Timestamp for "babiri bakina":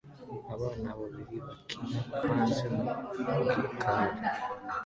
0.99-1.99